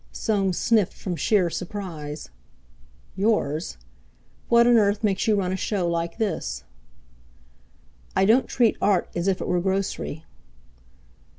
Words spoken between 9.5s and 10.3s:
grocery."